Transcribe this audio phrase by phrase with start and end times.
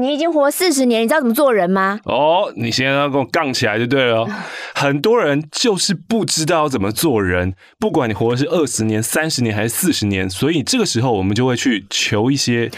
[0.00, 1.98] 你已经活四十年，你知道怎么做人吗？
[2.04, 4.24] 哦，你现在要跟我杠起来就对了。
[4.76, 12.70] 很多人就是不知道怎么做人，不管你活的是二十年、三十年还是四十年，所以这个时候我们就会去求一些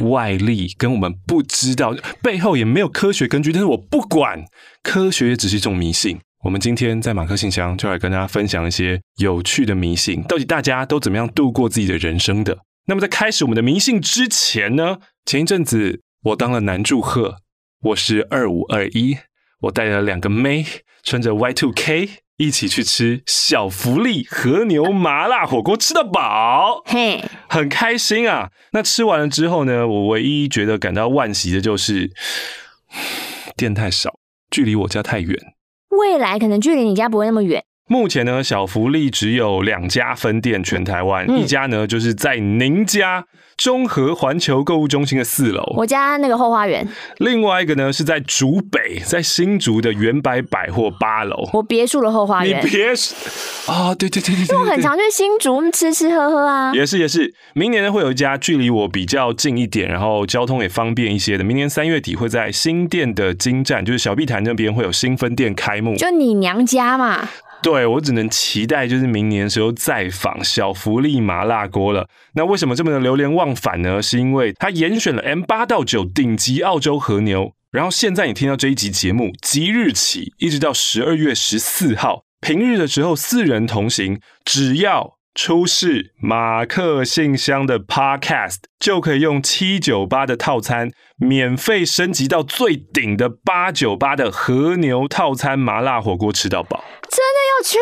[0.00, 4.42] 外力，跟我们不知道背后也没有科学根据，但是我不管，
[4.82, 6.18] 科学也只是一种迷信。
[6.42, 12.56] 我们今天在马克信箱就来跟大家分享一些有趣的迷信，到底大家都怎么样度过自己的人生的？
[12.86, 14.96] 那么在开始我们的迷信之前呢，
[15.26, 16.00] 前一阵子。
[16.26, 17.36] 我当了男祝贺，
[17.82, 19.16] 我是二五二一，
[19.60, 20.66] 我带了两个妹，
[21.04, 28.50] 穿着 Y two K 一起去吃小福利和牛麻辣火锅，吃得饱，嘿，很开心啊。
[28.72, 32.10] 那吃完了之后呢，我唯一觉得感到惋惜的就是
[33.56, 34.18] 店太少，
[34.50, 35.38] 距离我家太远。
[35.90, 37.62] 未来可能距离你家不会那么远。
[37.88, 43.24] 目前呢，小福利只有两家分店，全台湾、嗯、一家呢，就是在您家
[43.56, 46.86] 中和环球购物中心的四楼，我家那个后花园。
[47.18, 52.62] 另外一个呢，是在竹北，在新竹的原百百货八楼，我别墅的后花园。
[52.62, 53.14] 你别墅
[53.66, 56.72] 啊，对对对对对，我很常去新竹吃吃喝喝啊。
[56.74, 61.42] 也是也是，明年呢会有一家距离我比较近一点，然后交通也方便一些的。
[61.42, 65.96] 明年三月底会在新店的金站，就是小碧潭那边会有新分店开幕。
[65.96, 67.28] 就你娘家嘛。
[67.62, 72.08] 对，我只能期待，就是明年时候再访小福利麻辣锅了。
[72.34, 74.00] 那为什么这么的流连忘返呢？
[74.00, 77.52] 是因为他严选了 M 八到九顶级澳洲和牛。
[77.72, 85.15] 然后现在你听到这一集节目，即日起一直到十二月十四号，平日的时候四人同行，只要。
[85.36, 97.78] 出示马克信箱的 Podcast 就可以用七九八的套餐免费升级到最顶的八九八的和牛套餐麻辣火锅吃到饱，真的要确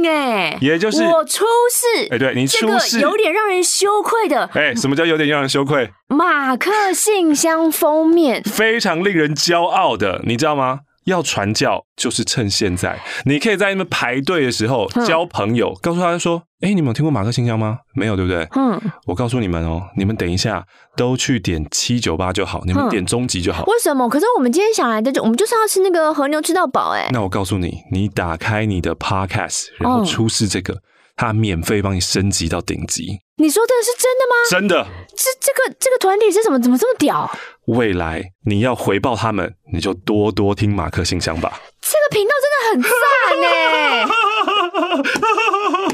[0.00, 5.90] 定哎，也就是我出示哎，对你出示有点让人羞愧的哎，什么叫有点让人羞愧？
[6.06, 10.80] 马克信箱封面非常令人骄傲的，你知道吗？
[11.04, 17.78] 要传教就是趁现在，你可以在那边排队的时候交朋友，告诉他说：“哎，你们有听过马克信箱吗？
[17.94, 20.66] 没有，对不对？”嗯，我告诉你们哦，你们等一下
[20.96, 23.64] 都去点七九八就好，你们点终极就好。
[23.64, 24.08] 为什么？
[24.08, 27.08] 可是我们今天想来的就我们就是要吃那个和牛吃到饱哎。
[27.12, 30.78] 那我告诉你，你打开你的 Podcast，然后出示这个，
[31.16, 33.20] 他免费帮你升级到顶级。
[33.36, 34.34] 你说的是真的吗？
[34.50, 34.86] 真的。
[35.16, 37.30] 这这个这个团体是怎么怎么这么屌？
[37.66, 41.60] 未来你要回报他们，你就多多听马克信箱吧。
[41.80, 42.92] 这个频道真的很赞
[43.40, 43.48] 呢。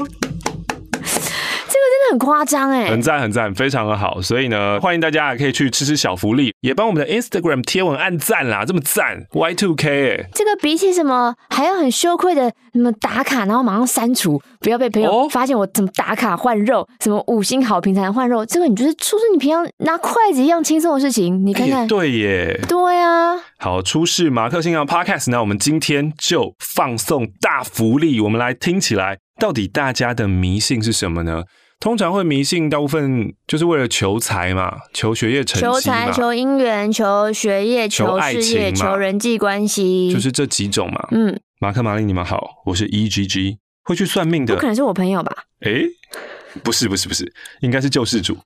[2.11, 31.43] 很夸张哎，很赞很赞，非常的好，所以呢，欢迎大家也可以去吃吃小福利，也帮我们的 Instagram 贴文按赞啦，这么赞 Y Two K 哎，这个比起什么还要很羞愧的什么打卡，然后马上删除，不要被朋友发现我怎么打卡换肉，什么五星好评才能换肉，这个你就是出示你平常拿筷子一样轻松的事情，你看看，对耶，对啊，好，出示马克信仰 Podcast 那，我们今天就放送大福利，我们来听起来，到底大家的迷信是什么呢？
[31.81, 41.07] 通常会迷信，大部分就是为了求财嘛，求学业成绩，求财、求姻缘、求学业、求事业、求人际关系，就是这几种嘛。
[41.09, 45.35] 嗯，马克、玛丽，你们好，我是 EGG，会去算命的，不可能是我朋友吧？
[45.61, 45.87] 诶，
[46.63, 48.37] 不是，不是，不是，应该是救世主。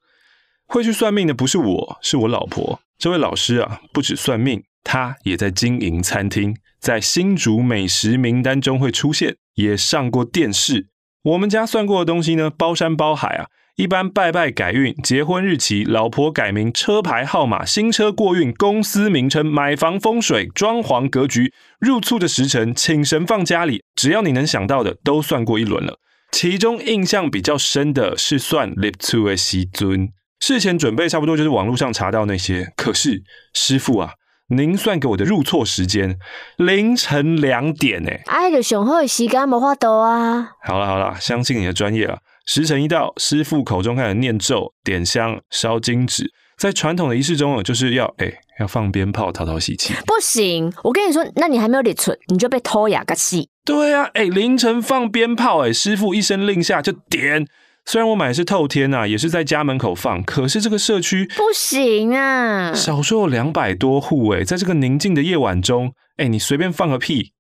[0.68, 2.80] 会去算命的不是我，是我老婆。
[2.98, 10.88] 这位老师啊，不止算命，他也在经营餐厅，在新竹美食名单中会出现，也上过电视。
[11.26, 13.48] 我们家算过的东西呢，包山包海啊！
[13.78, 25.98] 一般拜拜改运、结婚日期、老婆改名、车牌号码、新车过运、公司名称、买房风水、装潢格局、入厝的时辰、请神放家里，只要你能想到的，都算过一轮了。
[26.32, 30.10] 其中印象比较深的是算 Lip to 的时尊，
[30.40, 32.72] 事前准备差不多就是网络上查到那些。
[32.78, 34.12] 可是师傅啊。
[34.50, 36.18] 您算给我的入错时间，
[36.58, 38.12] 凌晨两点呢。
[38.28, 40.52] 哎，就上好的时间没法度啊。
[40.64, 42.20] 好了好了，相信你的专业了。
[42.46, 46.32] 时辰一到，师傅口中开始念咒、点香、烧金纸。
[46.58, 49.94] 在传统的仪式中，就是要哎要放鞭炮讨讨喜气。
[50.06, 53.50] 不行，我跟你说，那你还没有立存，你就被偷呀个戏。
[53.66, 57.48] 对啊，哎，凌晨放鞭炮，哎，师傅一声令下就点。
[57.88, 62.74] 虽然我买的是透天呐，也是在家门口放，可是这个社区不行啊！
[62.74, 67.34] 少说有两百多户哎，在这个宁静的夜晚中，哎，你随便放个屁，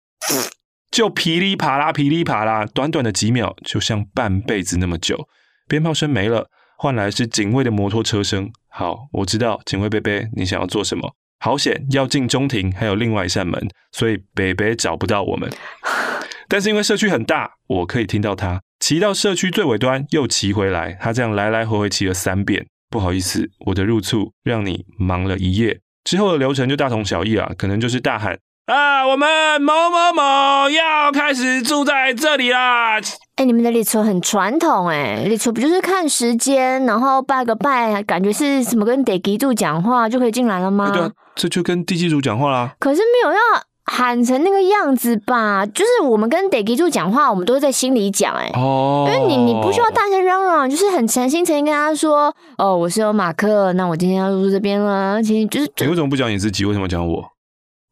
[0.92, 5.28] 就噼里啪啦，噼里啪啦，短短的几秒，就像半辈子那么久。
[5.68, 8.52] 鞭炮声没了，换来是警卫的摩托车声。
[8.70, 11.16] 好，我知道警卫伯伯，你想要做什么？
[11.40, 15.52] 好险，要进中庭还有另外一扇门，所以伯伯找不到我们。
[16.48, 18.62] 但是因为社区很大，我可以听到他。
[18.86, 22.68] 骑到社区最尾端，又骑回来，他这样来来回回骑了三遍。
[22.92, 25.80] 不好意思，我的入厝让你忙了一夜。
[26.04, 28.38] 之后的流程就大同小异啊，可能就是大喊
[28.68, 33.00] 啊，我们某某某要开始住在这里啦。
[33.00, 33.02] 哎、
[33.38, 40.92] 欸，你们的礼车很传统哎，礼车不就是看时间，然后拜个拜，感觉是什么跟地基主讲话就可以进来了吗？
[40.92, 42.76] 对啊，这就跟地基主讲话啦。
[42.80, 43.40] 可是没有要
[43.86, 45.66] 喊成那个样子吧？
[45.66, 48.50] 就是我们跟地基主讲话，我们都是在心里讲哎。
[48.54, 49.08] 哦。
[49.08, 55.22] 因为你你不需要大声嚷嚷，就是很诚心诚意跟他说，哦，我是有马克，那我今天要入住这边了。
[55.22, 56.66] 其实就是你为什么不讲你自己？
[56.66, 57.24] 为什么讲我？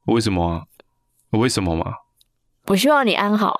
[0.07, 0.62] 我为什么啊？
[1.31, 1.86] 我为什么吗？
[2.68, 3.57] 我希望你安好。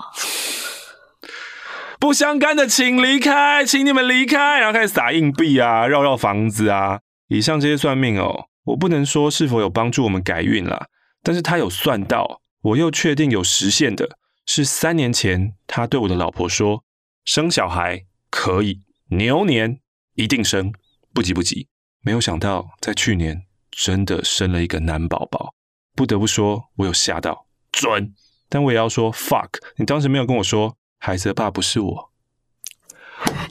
[2.00, 7.00] 不相干的，请离开，请你们离开，然后开始撒硬币啊，绕绕房子啊。
[7.30, 10.88] 以上这些算命哦，我不能说是否有帮助我们改运啦，
[11.24, 16.84] 但是他有算到，我又确定有实现的，是三年前他对我的老婆说，
[17.25, 19.80] 生小孩可以，牛年
[20.16, 20.72] 一定生，
[21.14, 21.70] 不急不急。
[22.02, 25.56] 没有想到在去年真的生了一个男宝宝，
[25.96, 28.14] 不得不说我有吓到，准。
[28.50, 30.78] 但我也要说 fuck，你当时没有跟我说。
[31.00, 32.12] 孩子的爸不是我，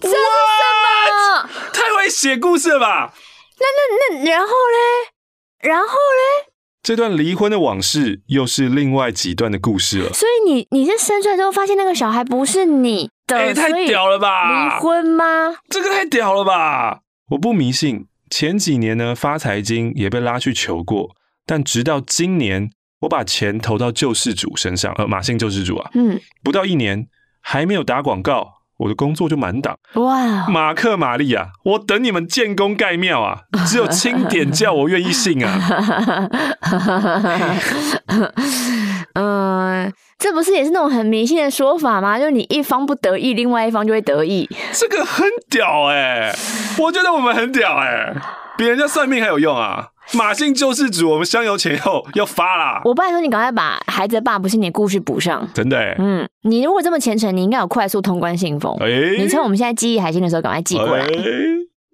[0.00, 0.20] 这是什
[1.42, 1.50] 么？
[1.70, 3.14] 太会写故事了吧？
[3.58, 5.68] 那那那，然后嘞？
[5.68, 6.51] 然后嘞？
[6.82, 10.12] 这段离婚的往事又是另外几段的故事了。
[10.12, 13.36] 所以你你是生出来之后发现那个小孩不是你的？
[13.36, 14.76] 哎、欸，太屌了吧？
[14.76, 15.54] 离婚吗？
[15.68, 17.00] 这个太屌了吧？
[17.30, 18.06] 我不迷信。
[18.28, 21.10] 前几年呢，发财经也被拉去求过，
[21.46, 22.70] 但直到今年，
[23.02, 27.08] 我把钱投到救世主身上，呃，马姓救世主啊，嗯，不到一年。
[27.44, 29.76] 还没有打广告，我的工作就满档。
[29.94, 30.48] 哇！
[30.48, 33.42] 马克玛丽啊，我等你们建功盖庙啊！
[33.66, 36.28] 只有清点叫我愿意信啊。
[39.14, 42.18] 嗯， 这不是也是那种很迷信的说法吗？
[42.18, 44.48] 就是你一方不得意，另外一方就会得意。
[44.72, 46.34] 这个很屌哎、欸！
[46.78, 48.16] 我觉得我们很屌哎、欸，
[48.58, 49.88] 比人家算命还有用啊！
[50.14, 52.82] 马姓救世主，我们香油钱后要发啦！
[52.84, 55.96] 我爸说你赶快把孩子的爸不是你的故事补上，真的、欸。
[55.98, 58.76] 嗯，你如果这么虔诚，你应该有快速通关信封。
[58.80, 61.06] 哎、欸，你趁我们现在记忆还新的时候，赶快寄过来。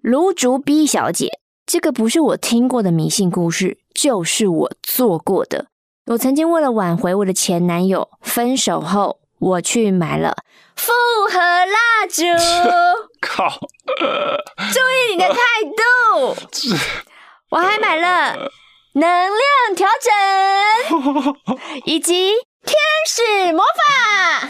[0.01, 1.29] 卢、欸、竹 B 小姐，
[1.65, 5.67] 这个不是我听过的迷信故事，就是我做过的。
[6.07, 10.35] 我曾经为了挽回我的前男友，分手后我去买了
[10.75, 10.91] 复
[11.29, 12.23] 合蜡烛。
[13.21, 13.59] 靠！
[13.87, 16.35] 注意你的态度。
[17.51, 18.35] 我还买了
[18.93, 21.35] 能量调整，
[21.85, 23.63] 以及天使魔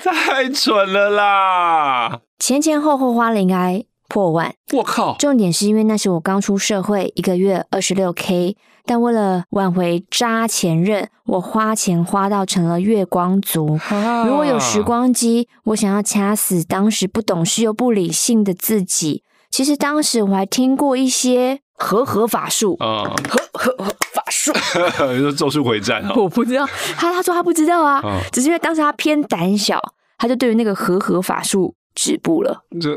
[0.03, 2.19] 法，太蠢了啦！
[2.39, 4.53] 前前后后花了应该破万。
[4.73, 5.15] 我靠！
[5.17, 13.79] 重点是因为那时我刚出社会，一个月二十六 K，但为了挽回渣前任，我花钱花到成了月光族。
[13.89, 19.23] 啊、如果有时光机，我想要掐死当时不懂事又不理性的自己。
[19.49, 21.61] 其实当时我还听过一些。
[21.79, 24.51] 和合法术啊，和和合法术，
[25.13, 26.13] 你说咒术回战啊？
[26.15, 26.65] 我不知道，
[26.97, 29.81] 他他说他不知道啊，嗯、只是因为当时他偏胆小，
[30.17, 32.63] 他就对于那个和合法术止步了。
[32.79, 32.93] 这，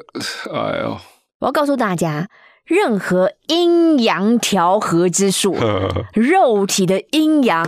[0.53, 0.99] 哎呦！
[1.41, 2.29] 我要告诉大家，
[2.65, 5.57] 任何阴阳调和之术，
[6.15, 7.67] 肉体的阴阳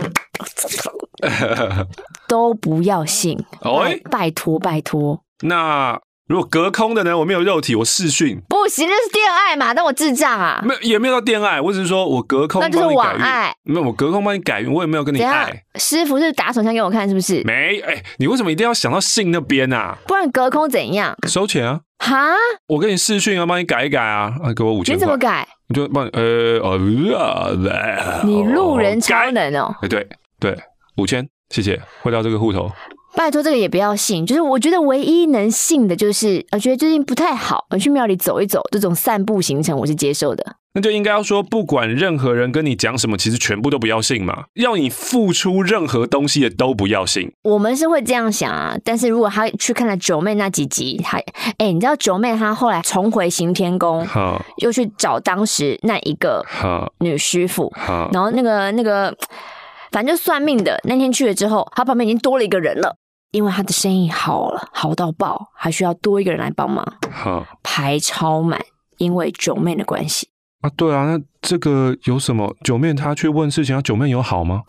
[2.27, 5.21] 都不要信，拜拜托拜托。
[5.41, 5.99] 那。
[6.27, 7.15] 如果隔空的呢？
[7.15, 9.75] 我没有肉体，我视讯不行，那是电爱嘛？
[9.75, 10.59] 但我智障啊！
[10.65, 13.53] 没有，也没有到电爱，我只是说我隔空，那就是网爱。
[13.63, 15.63] 没有，我隔空帮你改运，我也没有跟你爱。
[15.75, 17.43] 师傅是打手枪给我看，是不是？
[17.43, 19.95] 没，哎、欸，你为什么一定要想到性那边啊？
[20.07, 21.15] 不然隔空怎样？
[21.27, 21.81] 收钱啊！
[21.99, 22.33] 哈，
[22.69, 24.33] 我跟你视讯，啊帮你改一改啊！
[24.43, 24.95] 啊，给我五千。
[24.95, 25.47] 你怎么改？
[25.67, 29.75] 你就帮你，呃呃，你路人超能哦！
[29.83, 30.07] 哎，对
[30.39, 30.57] 对，
[30.97, 32.71] 五千，谢谢，汇到这个户头。
[33.15, 34.25] 拜托，这个也不要信。
[34.25, 40.57] 就是我觉得唯一能信的，就是我觉得最近不太好，我去庙里走一走，这种散步行程我是接受的。
[40.73, 44.43] 那就应该要说，不管任何人跟你讲什么，其实全部都不要信嘛。
[44.55, 47.31] 要你付出任何东西的都不要信。
[47.43, 51.17] 我们是会这样想啊，但是如果他去看了九妹那几集，他
[51.57, 56.45] 哎，你知道九妹她后来重回行天宫，哈又去找当时那一个
[56.99, 57.73] 女师傅，
[58.11, 59.15] 然后那个那个，
[59.93, 62.97] 反正就算命的那天去了之后，他旁边已经多了一个人了。
[63.31, 68.59] 因为他的生意好了，好到爆，还需要多一个人来帮忙，好排超满，
[68.97, 70.29] 因为九妹的关系
[70.61, 70.69] 啊。
[70.77, 72.55] 对啊，那这个有什么？
[72.63, 74.63] 九妹她去问事情，九妹有好吗？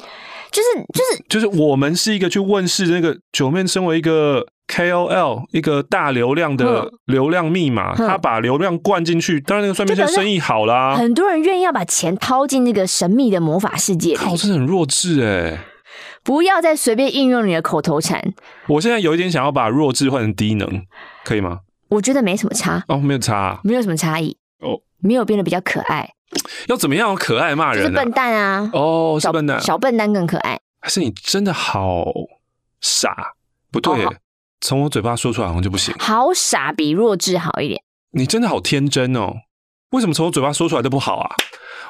[0.51, 15.65] 就是就是就是我们是一个去问事的那个九妹，身为一个 KOL，一个大流量的流量密码，他把流量灌进去，当然那个算命先生意好啦，很多人愿意要把钱掏进那个神秘的魔法世界里，靠，真的很弱智哎。
[16.26, 18.35] 不要再随便应用你的口头禅。
[18.66, 20.85] 我现在有一点想要把弱智换成低能，
[21.25, 21.61] 可以吗？
[21.88, 22.83] 我觉得没什么差。
[22.88, 24.37] 哦，没有差，没有什么差异。
[24.59, 26.14] 哦没有变得比较可爱。
[26.66, 27.85] 要怎么样可爱骂人？
[27.85, 28.68] 就是笨蛋啊！
[28.73, 30.59] 哦，小笨蛋，小笨蛋更可爱。
[30.80, 32.06] 还是你真的好
[32.80, 33.35] 傻？
[33.71, 34.04] 不对，
[34.61, 35.95] 从我嘴巴说出来好像就不行。
[35.97, 37.80] 好傻比弱智好一点。
[38.11, 39.33] 你真的好天真哦！
[39.90, 41.30] 为什么从我嘴巴说出来都不好啊？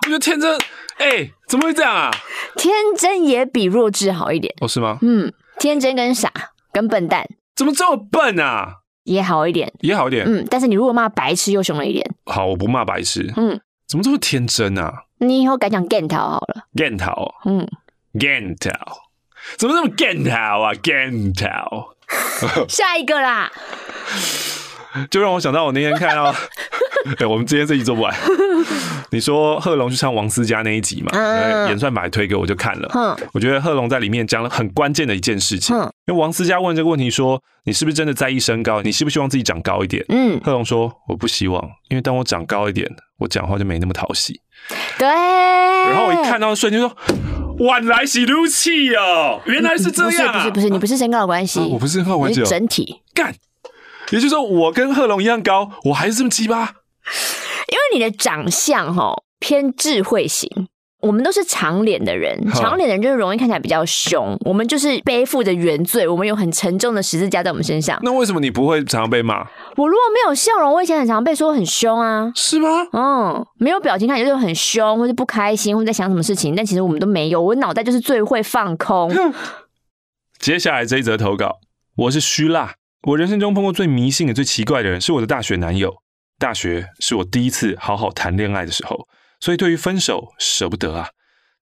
[0.06, 0.56] 我觉得天真，
[0.98, 2.10] 哎，怎么会这样啊？
[2.56, 4.54] 天真也比弱智好一点。
[4.60, 4.98] 哦，是吗？
[5.02, 6.32] 嗯，天真跟傻
[6.72, 8.76] 跟笨蛋，怎么这么笨啊？
[9.02, 10.25] 也好一点，也好一点。
[10.25, 12.08] 嗯，但是你如果骂白痴又凶了一点。
[12.26, 13.32] 好，我不骂白痴。
[13.36, 14.92] 嗯，怎么这么天真啊？
[15.18, 16.66] 你以后改讲 get 好了。
[16.76, 17.66] get 嗯
[18.14, 18.56] ，get
[19.56, 21.90] 怎么这么 get 啊？get
[22.70, 23.50] 下一个啦。
[25.10, 26.32] 就让我想到我那天看到，
[27.18, 28.14] 对，我们今天这集做不完。
[29.10, 31.10] 你说贺龙去唱王思佳那一集嘛？
[31.12, 32.90] 嗯，演算法推给我就看了。
[32.94, 35.76] 嗯，我觉得贺龙在里面讲了很关键的一件事情。
[35.76, 38.82] 嗯，因为王思佳问这个问题说：“你是不是真的在意身高？
[38.82, 44.40] 你希不希望自己长高一点？”嗯，贺龙说：“我不希望，因为当我长高一点，我讲话就没那么讨喜。”
[44.98, 45.06] 对。
[45.06, 46.96] 然后我一看到瞬间说
[47.68, 53.32] ：“晚来喜怒气哦，原来是这样。”不是不是，你不是身高的关系，我不是身高的关系，整体干。
[54.10, 56.75] 也就是说，我跟贺龙一样高，我还是这么鸡巴。
[57.68, 60.48] 因为你的长相哈偏智慧型，
[61.00, 64.36] 我们都是长脸的人，长脸的人就是容易看起来比较凶。
[64.44, 67.98] 我们就是背负着原罪，我们有很沉重的十字架在我们身上。
[68.02, 69.40] 那为什么你不会常常被骂？
[69.76, 72.32] 我如果没有笑容，我以前很常被说很凶啊。
[72.34, 72.68] 是吗？
[72.92, 76.54] 嗯，没有表情看起来就是很凶，或是不开心，或者在想什么事情。
[76.56, 79.12] 但其实我们都没有，我脑袋就是最会放空。
[80.38, 81.58] 接下来这一则投稿，
[81.96, 82.75] 我是虚辣。
[83.08, 85.98] 我人生中碰过最迷信的最奇怪的人是我的大学男友。
[86.38, 89.08] 大学是我第一次好好谈恋爱的时候，
[89.40, 91.08] 所以对于分手舍不得啊。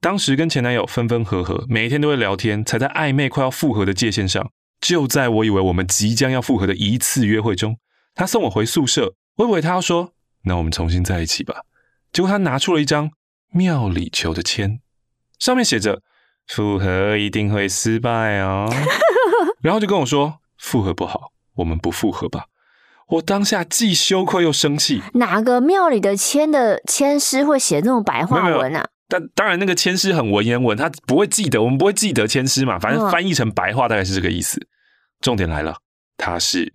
[0.01, 4.51] 当时跟前男友分分合合，每一天都会聊天，才在暧昧快要复合的界限上。
[4.81, 7.79] 就在我以为我们即将要复合的一次约会中，
[8.15, 10.13] 他送我回宿舍，我以为他要说
[10.45, 11.63] “那我们重新在一起吧”，
[12.13, 13.11] 结果他拿出了一张
[13.53, 14.81] 庙里求的签，
[15.39, 16.03] 上面写着
[16.47, 18.69] “复合一定会失败哦”，
[19.63, 21.31] 然后就跟我说“复合不好”。
[21.57, 22.45] 我们不复合吧？
[23.09, 25.03] 我当下既羞愧又生气。
[25.15, 28.89] 哪个庙里的签的签诗会写这种白话文啊？
[29.07, 32.79] 但当然，那个签诗很文言文，他不会记得，我们不会记得签诗嘛。
[32.79, 34.59] 反正翻译成白话大概是这个意思。
[34.59, 34.67] 嗯、
[35.21, 35.77] 重点来了，
[36.17, 36.73] 他是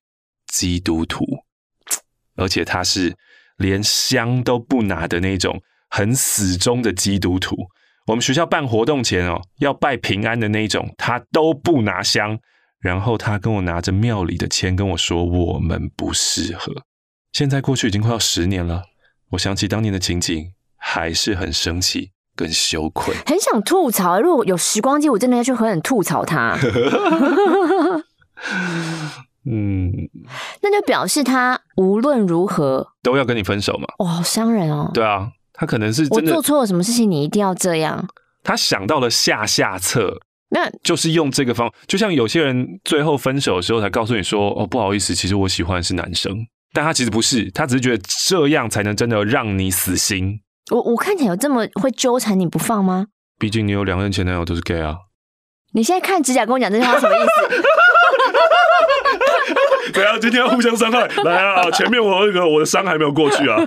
[0.47, 1.25] 基督徒，
[2.35, 3.15] 而且他是
[3.57, 5.59] 连香都不拿的那种
[5.89, 7.55] 很死忠的基督徒。
[8.05, 12.37] 我们学校办活动前哦，要拜平安的那种，他都不拿香。
[12.79, 16.73] 然后他跟我拿着庙里的签跟我说：“我们不适合。”
[17.33, 18.83] 现在过去已经快要十年了，
[19.31, 24.19] 我想起当年的情景，还是很生气跟羞愧，很想吐槽。
[24.19, 26.57] 如果有时光机，我真的要去狠狠吐槽他。
[29.45, 29.91] 嗯，
[30.61, 33.87] 那就表示他无论如何都要跟你分手嘛？
[33.99, 34.89] 哇，好伤人哦。
[34.93, 38.07] 对啊，他可能是我做错了什么事情，你一定要这样。
[38.43, 40.21] 他想到了下下策。
[40.59, 50.41] 那就是用这个方，就像有些人最后分手的时候才告诉你说：“哦，不好意思，其实我喜欢的是男生。”但他其实不是，他只是觉得这样才能真的让你死心。
[50.71, 53.07] 我我看起来有这么会纠缠你不放吗？
[53.39, 54.95] 毕竟你有两任前男友都是 gay 啊。
[55.73, 57.63] 你现在看指甲跟我讲这句话什么意思？
[59.93, 61.07] 对啊，今天要互相伤害。
[61.23, 63.57] 来啊，前面我那个我的伤还没有过去啊。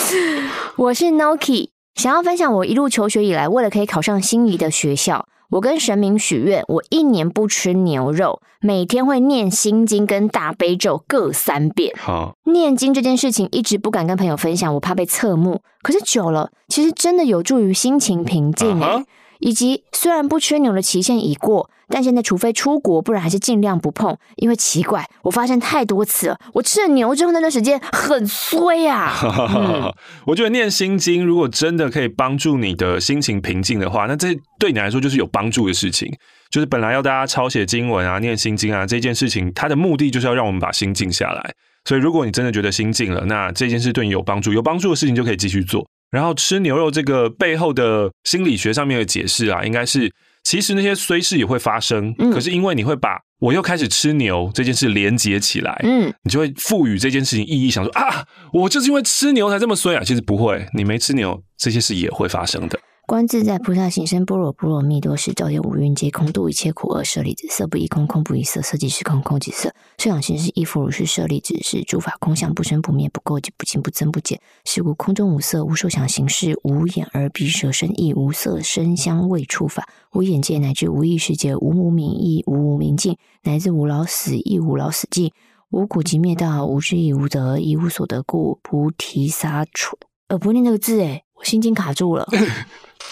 [0.76, 5.26] 我是 Noki，想要分享我一路求学以来，为了可以考上心仪的学校。
[5.50, 11.92] 我跟神明许愿，我一年不吃牛肉，每天会念心经跟大悲咒各三遍。
[11.98, 15.62] 好，念经这件事情一直不敢跟朋友分享，我怕被侧目。
[15.82, 18.78] 可是久了，其实真的有助于心情平静。
[18.78, 19.04] Uh huh.
[19.40, 24.16] 以及虽然不吃牛的期限已过，但现在除非出国，不然还是尽量不碰。
[24.36, 29.12] 因为奇怪，我发现太多次了，我吃了牛之后那段时间很衰啊。
[29.54, 29.92] 嗯、
[30.26, 34.28] 我觉得念心经如果真的可以帮助你的心情平静的话，那这
[34.58, 36.10] 对你来说就是有帮助的事情。
[36.50, 41.54] 就是本来要大家抄写经文啊、念心经啊这件事情，它的目的就是要让我们把心静下来。
[41.84, 45.86] 所以如果你真的觉得心静了，那这件事对你有帮助，有帮助的事情就可以继续做。
[46.10, 62.78] 然后吃牛肉这个背后的心理学上面的解释啊，应该是其实那些衰事也会发生，嗯、可是因为你会把我又开始吃牛这件事连接起来，嗯，你就会赋予这件事情意义，想说啊，我就是因为吃牛才这么衰啊，其实不会，你没吃牛，这些事也会发生的。
[63.10, 67.02] 观自在菩萨行深般若波罗蜜多时，照见五蕴皆空，度一切苦厄。
[67.02, 69.74] 舍利子，色不异空，空不异色，色即是空，空即是色。
[69.98, 71.04] 受想行识亦复如是。
[71.04, 74.40] 舍利子，是诸法空相，不生不灭，不垢不净，不增不减。
[74.64, 85.32] 是故空中无色，无受想行识，无眼耳鼻舌身意，无色声香味触法，无眼界乃至无意识界，无无明亦无无明尽，乃至无老死亦无老死尽，
[85.70, 89.98] 无苦集灭道，无智亦无得，亦无所得故，菩提萨埵
[90.28, 92.28] 呃，不念这个字诶，我心经卡住了。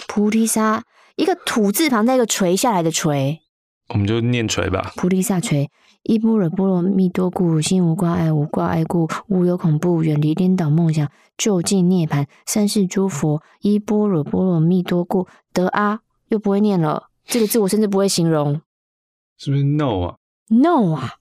[0.07, 0.83] 菩提萨，
[1.15, 3.41] 一个土字旁，再一个垂下来的垂，
[3.89, 4.91] 我们就念垂吧。
[4.95, 5.69] 菩提萨垂，
[6.03, 12.25] 依般若波罗蜜多故，心无挂碍，无挂碍故，无有恐怖，远离颠倒梦想，究竟涅槃。
[12.45, 17.09] 三世诸佛依般若波罗蜜多故得阿，又不会念了。
[17.25, 18.61] 这个字我甚至不会形容，
[19.37, 20.15] 是不是 no 啊
[20.47, 21.18] ？no 啊。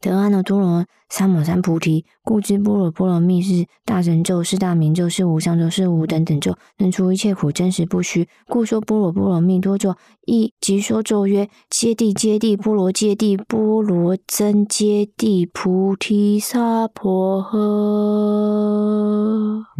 [0.00, 8.28] 得阿耨多罗三藐三菩提，故知般若波罗蜜是大神咒，是大明咒，是无上咒，是无等等咒，能除一切苦，真实不虚。
[8.46, 9.96] 故说般若波罗蜜多咒，
[10.26, 18.78] 亦即说咒曰：揭谛揭谛，波罗揭谛，波罗僧揭谛，菩提萨婆诃。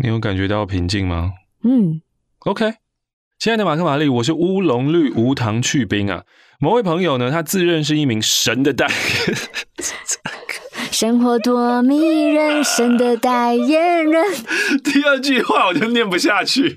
[0.03, 1.33] 你有感觉到平静吗？
[1.63, 2.01] 嗯
[2.41, 2.75] ，OK。
[3.39, 6.25] 亲爱的马克玛丽，我是乌龙绿无糖去冰啊。
[6.61, 9.37] 某位朋友呢，他自认是一名神的代言，
[10.91, 14.25] 生活多迷人，神的代言人。
[14.83, 16.77] 第二句话我就念不下去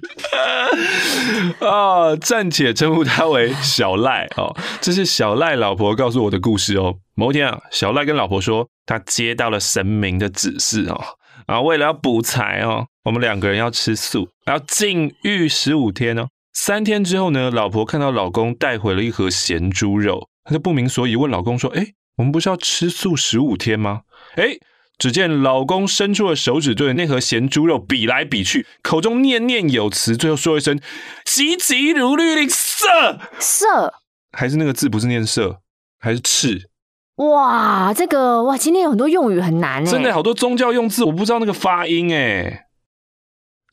[1.66, 4.56] 啊，暂且称呼他为小赖哦。
[4.82, 6.98] 这是小赖老婆告诉我的故事哦。
[7.16, 11.02] 某天啊，小赖跟老婆说，他接到了神明的指示哦，
[11.48, 16.28] 啊，为了要补财哦，我们两个人要吃素，要禁欲十五天哦。
[16.53, 24.01] 三天之后呢，老婆看到老公带回了一盒咸猪肉，她就不明所以，问老公说：“哎，我们不是要吃素十五天吗？”
[24.36, 24.58] 哎，
[24.98, 30.79] 只见老公伸出了手指，对着那盒咸猪肉比来比去，口中念念有词，最后说一声
[31.25, 33.93] ：“急急如律令，色色。”
[34.38, 35.62] 还是那个字不是念色，
[36.00, 36.70] 还是赤？
[37.15, 42.67] 哇，这个哇，今天有很多用语很难哎，真的好多宗教用字，我不知道那个发音哎，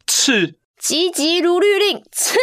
[0.07, 0.55] 赤。
[0.79, 2.37] 急急如律令，吃，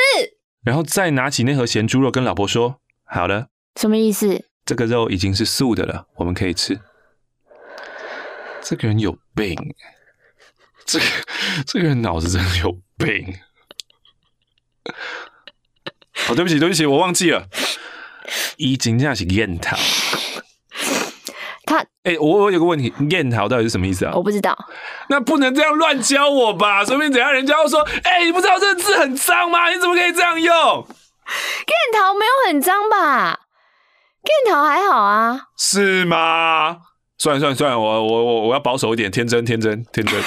[0.63, 3.47] 然后再拿起那盒咸猪肉，跟老婆说：“好了，
[3.79, 4.45] 什么意思？
[4.65, 6.79] 这个肉已经是素的了，我们可以吃。”
[8.61, 9.55] 这个人有病，
[10.85, 11.05] 这个
[11.65, 13.35] 这个人脑子真的有病。
[16.27, 17.47] 哦，对不起，对不起，我忘记了，
[18.57, 19.57] 已经这样是验
[21.77, 21.85] 套。
[22.03, 24.11] 哎、欸，我我有个问题，念桃到底是什么意思啊？
[24.15, 24.57] 我不知道。
[25.09, 26.83] 那不能这样乱教我吧？
[26.85, 29.69] 说不定等下人家会说，哎、欸，你不知道这个字很脏吗？
[29.69, 30.53] 你怎么可以这样用？
[30.53, 33.39] 燕桃没有很脏吧？
[34.23, 35.47] 念桃还好啊。
[35.57, 36.77] 是吗？
[37.17, 40.21] 算了算了算了，我我我我要保守一点，天真天真天真。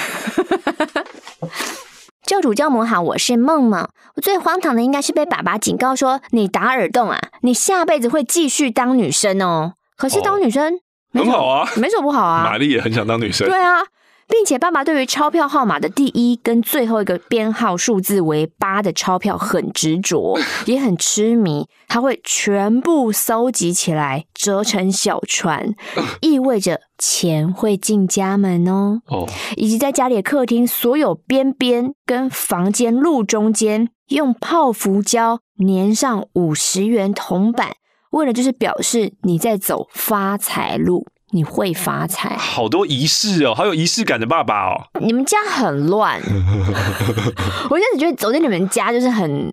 [2.25, 3.87] 教主教母好，我是梦梦。
[4.15, 9.73] 我最荒唐的应该是被爸爸警告说，你打耳洞啊，你下辈子会继续当女生哦。
[9.95, 10.79] 可是当女生。
[11.13, 12.43] 哦很好啊，没什么不好啊。
[12.43, 13.47] 玛丽也很想当女生。
[13.47, 13.79] 对啊，
[14.27, 21.67] 并且爸爸对于钞票号码的第一跟最后一个编号数字为八的钞票很执着， 也很痴迷。
[21.87, 25.73] 他会全部搜集起来折成小船，
[26.21, 29.01] 意味着钱会进家门哦。
[29.07, 37.71] 哦，以及在家里的客厅所有边边跟房间路中间用泡芙胶粘上五十元铜板。
[38.11, 42.35] 为了就是表示你在走发财路，你会发财。
[42.37, 44.89] 好多仪式哦，好有仪式感的爸爸哦。
[44.99, 46.19] 你们家很乱，
[47.69, 49.51] 我一开始觉得走进你们家就是很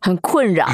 [0.00, 0.66] 很困扰。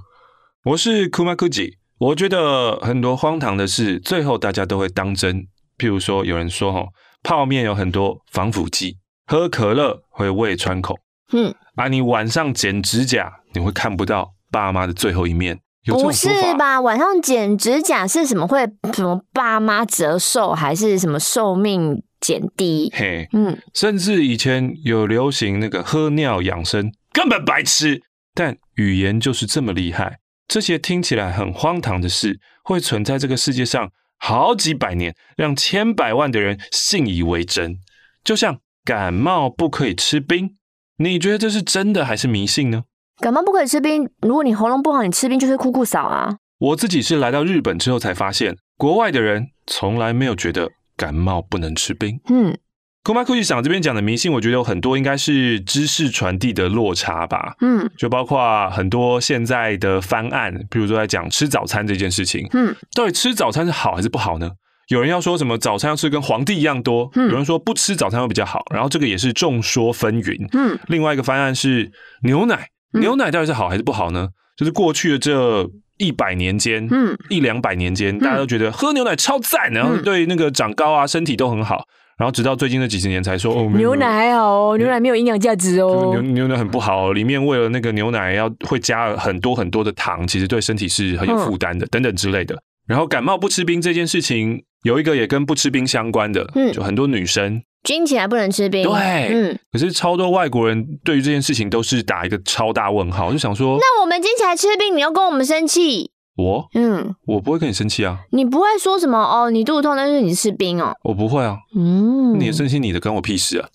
[0.64, 5.46] 我是 Kumakuji，我觉得很多荒唐的事，最后大家都会当真。
[5.78, 6.86] 譬如说，有人说哈，
[7.22, 10.98] 泡面有很多防腐剂，喝可乐会胃穿孔。
[11.32, 15.60] 嗯，啊，你晚上剪指甲，你会看不到爸妈的最后一面。
[15.86, 16.80] 不是吧？
[16.80, 18.46] 晚上剪指甲是什么？
[18.46, 22.92] 会什么爸妈折寿，还是什么寿命减低？
[22.94, 28.02] 嘿，嗯，甚至以前有流行那个喝尿养生，根本白痴。
[28.34, 37.78] 但语言就是这么厉害，这些听起来很荒唐的事，会存在这个世界上好几百年，让千百万的人信以为真。
[38.22, 40.56] 就像感冒不可以吃冰，
[40.98, 42.84] 你觉得这是真的还是迷信呢？
[43.20, 46.36] 感冒不可以吃冰，如果你喉咙不好，你吃冰就是酷酷扫啊。
[46.58, 52.18] 我自己是来到日本之后才发现，国外的人从来没有觉得感冒不能吃冰。
[52.28, 52.56] 嗯
[53.04, 57.54] ，Kumakuji 想这边讲的迷信，我觉得有很多应该是知识传递的落差吧。
[57.60, 62.46] 嗯，就包括很多现在的翻案，比如说在讲吃早餐这件事情。
[62.52, 64.50] 嗯，到底吃早餐是好还是不好呢？
[64.88, 70.48] 有人要说什么早餐要吃跟皇帝一样多，嗯，有人说不吃早餐会比较好，然后这个也是众说纷纭。
[70.52, 71.90] 嗯，另外一个方案是
[72.22, 72.68] 牛奶。
[73.00, 74.28] 牛奶到底是好还是不好呢？
[74.56, 81.84] 就是过去的这一百年间，嗯，一两百年间，大家都觉得喝牛奶超赞，然后对那个长高啊、身体都很好。
[82.18, 92.56] 然后直到最近这几十年才说，哦，牛奶还好哦，牛奶没有营养价值哦，牛牛奶很不好，里面为了那个牛奶要会加很多很多的糖，其实对身体是很有负担的，等等之类的。
[92.88, 97.60] 然后感冒不吃冰这件事情，有一个也跟不吃冰相关的，嗯，就很多女生。
[97.86, 98.82] 经期来不能吃冰。
[98.82, 99.58] 对，嗯。
[99.72, 106.10] 可是超多外国人对于这件事情都是打一个超大问号，就想说，那我们军起来吃冰，你要跟我们生气？
[106.36, 108.18] 我，嗯，我不会跟你生气啊。
[108.32, 109.50] 你不会说什么哦？
[109.50, 110.92] 你肚子痛，但是你吃冰哦？
[111.04, 111.56] 我不会啊。
[111.74, 113.68] 嗯，你生气你的，关我屁事啊。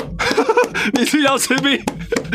[0.94, 1.78] 你是要吃冰，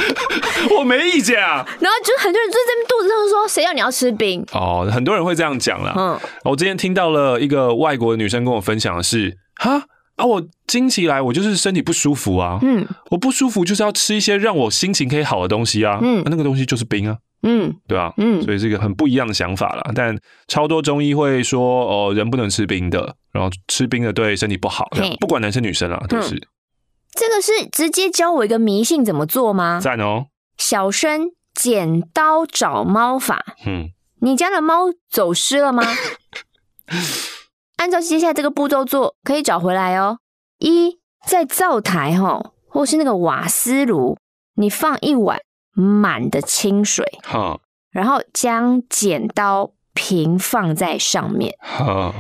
[0.78, 1.66] 我没意见啊。
[1.80, 4.46] 然后就很多人就在肚子痛说，谁要你要吃冰？
[4.54, 5.94] 哦，很多人会这样讲啦。
[5.98, 9.84] 嗯，我之前听到了一个外国的女生跟我分享的是，哈
[10.16, 12.60] 啊，我经期来，我就是身体不舒服啊。
[12.62, 16.00] 嗯，我不舒服就是要吃一些让我心情可以好的东西啊。
[16.02, 17.18] 嗯，那个东西就是冰啊。
[17.44, 18.14] 嗯，对啊。
[18.18, 19.92] 嗯，所以是一个很不一样的想法啦。
[19.94, 24.88] 但超多中医会说，哦，人不能吃冰的，然后吃冰的对身体不好。
[25.20, 26.42] 不管男生女生啊，都是。
[27.12, 29.80] 这个是直接教我一个迷信怎么做吗？
[29.82, 30.28] 赞哦！
[30.58, 33.46] 小生剪刀找猫法。
[33.66, 33.90] 嗯，
[34.22, 35.84] 你家的猫走失了吗？
[37.78, 40.20] 按照接下来这个步骤做，可以找回来哦。
[40.60, 44.18] 一，在灶台哈，或是那个瓦斯炉，
[44.56, 45.40] 你放一碗
[45.74, 47.62] 满的清水，好，
[47.92, 51.56] 然后将剪刀平放在上面。
[51.60, 52.14] 好，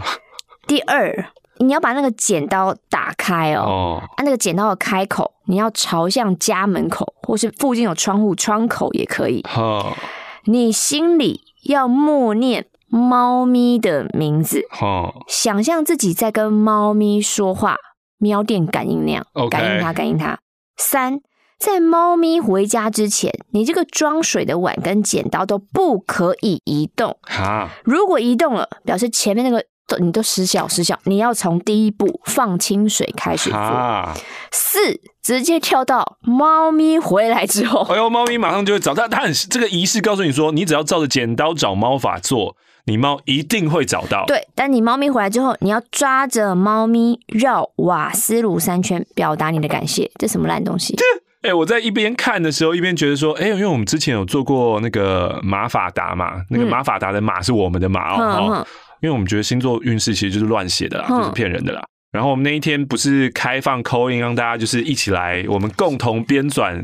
[0.67, 1.31] 第二。
[1.59, 9.41] 你要把那个剪刀打开哦，哦啊，那个剪刀的开口你要朝向家门口，或是附近有窗户窗口也可以。
[9.47, 9.95] 好、
[10.43, 17.75] 你心里要默念猫咪的名字，哦、想象自己在跟猫咪说话，
[18.17, 19.49] 喵电感应那样，Okay.
[19.49, 20.39] 感应它，感应它。
[20.77, 21.19] 三，
[21.59, 27.17] 在猫咪回家之前，你这个装水的碗跟剪刀都不可以移动。
[27.23, 29.65] 哈如果移动了，表示前面那个。
[29.87, 34.13] 都你都失效失效，你要从第一步放清水开始做。
[34.51, 39.07] 四，直接跳到猫咪回来之后，哎呦，猫咪马上就会找它。
[39.07, 44.25] 它很这个仪式告诉你说，你只要照着剪刀找猫法做，你猫一定会找到。
[44.27, 50.09] 对，但你猫咪回来之后，你要抓着猫咪绕瓦斯炉三圈，表达你的感谢。
[50.19, 50.95] 这什么烂东西？
[51.41, 58.65] 哎、欸，我在一边看的时候，一边觉得说，哎、欸，因为我们之前有做过那个马法达嘛，那个马法达的马是我们的马哦。
[59.01, 61.83] 因为我们觉得星座运势其实就是乱写的啦，就是骗人的啦。
[62.11, 66.83] 然后我们那一天不是开放 call in 让大家就是一起来，我们共同编纂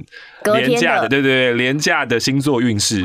[0.54, 3.04] 廉价的，对对对，廉价的星座运势。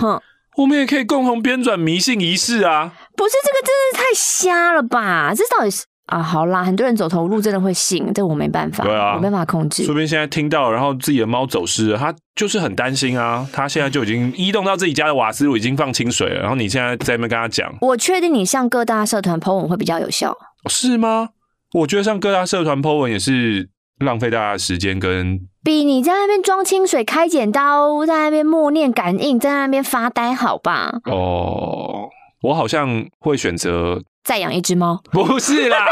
[0.56, 2.92] 我们也可以共同编纂迷信仪式啊！
[3.16, 5.32] 不是这个，真的是太瞎了吧？
[5.34, 5.84] 这到底是？
[6.06, 9.82] 啊，好啦，很多人走投无路真的会信，这我没办法，对啊，我没办法控制。
[9.84, 13.44] 说不定现在听到，然后自己的猫走失了，他就是很担心啊。
[13.52, 16.40] 他现在就已经移动到自己家的瓦斯炉，已经放清水了。
[16.40, 20.36] 然后你现在在那边跟他讲，我确定你向各大社团 po 文会比较有效，
[20.70, 21.30] 是吗？
[21.74, 31.00] 我觉得像各大社团 po 文也是浪费大家的时间，跟比你在那边装清水、开剪刀，在那边默念感应，在那边发呆，好吧？
[31.04, 32.08] 哦，
[32.42, 34.02] 我好像会选择。
[34.22, 35.00] 再养一只猫？
[35.12, 35.86] 不是啦，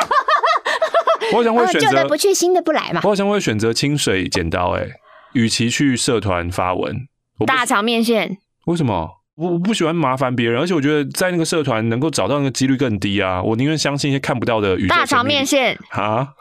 [1.33, 3.01] 我好像会选择旧的不去，新的不来嘛。
[3.05, 4.88] 我好像会选择清水剪刀、欸，哎，
[5.35, 7.07] 与其去社团发文，
[7.47, 8.38] 大肠面线。
[8.67, 9.09] 为什么？
[9.37, 13.40] 我我不喜欢麻烦别人，而且我觉得在那个社团能够找到那个几率更低啊。
[13.40, 14.95] 我宁愿相信一些看不到的宇宙。
[14.95, 16.35] 大肠面线，哈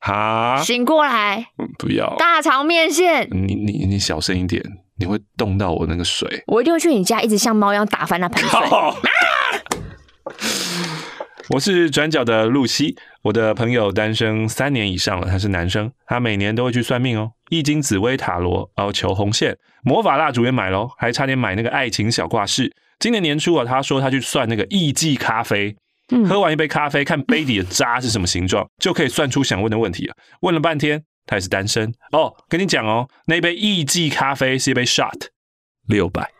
[0.00, 3.28] 哈，醒过来，不要大肠面线。
[3.30, 4.62] 你你你小声一点，
[4.98, 6.44] 你会冻到我那个水。
[6.46, 8.60] 我一定会去你家，一直像猫一样打翻那盆水。
[11.50, 22.74] 我是转角的露西，我的朋友单身三年以上了，他是男生，他每年都会去算命哦，易经、紫微、塔罗，然后求红线，魔法蜡烛也买喽，还差点买那个爱情小挂饰。
[22.98, 25.76] 今年年初啊，他说他去算那个艺妓咖啡，
[26.28, 30.14] 喝完一杯咖啡，看杯底的渣是什么形状，就可以算出想问的问题了。
[30.40, 32.34] 问了半天，他也是单身哦。
[32.48, 35.28] 跟你讲哦，那杯意记咖啡是一杯 shot，
[35.86, 36.30] 六百。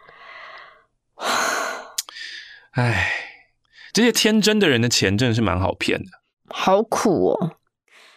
[2.72, 3.12] 唉。
[3.92, 6.10] 这些天真的人的钱真的是蛮好骗的，
[6.50, 7.52] 好苦哦。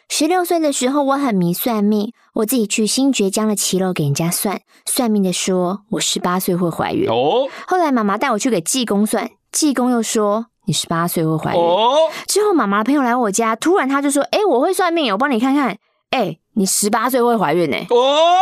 [0.09, 7.07] 十六岁的时候，我很迷算命，我自己去新爵江的骑楼给人家算，算命的说我十八岁会怀孕。
[7.07, 11.59] 哦，后来妈妈带我去给济公算，济公又说你十八岁会怀孕。
[11.59, 15.75] 哦，之后妈妈的朋友来我家，突然他就说：“哎，我会算命，我帮你看看。”
[16.11, 17.77] 哎，你十八岁会怀孕呢？
[17.89, 18.37] 哦，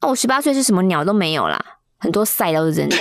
[0.00, 1.62] 那我十八岁是什么鸟都没有啦，
[1.98, 2.96] 很多赛都是真的。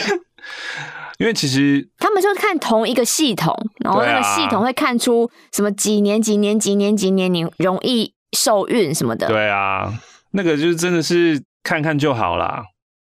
[1.19, 9.27] 因为其实他们就看同一个系统，然后那个系统会看出什么几年几年几年几年你容易受孕什么的。
[9.27, 9.93] 对啊，
[10.31, 12.61] 那个就是真的是看看就好啦。